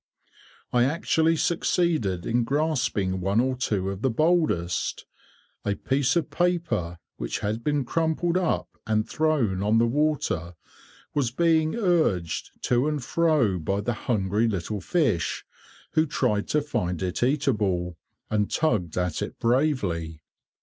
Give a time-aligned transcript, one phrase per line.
[0.73, 5.05] I actually succeeded in grasping one or two of the boldest.
[5.63, 10.55] A piece of paper, which had been crumpled up and thrown on the water,
[11.13, 15.45] was being urged to and fro by the hungry little fish,
[15.91, 17.95] who tried to find it eatable,
[18.27, 20.23] and tugged at it bravely.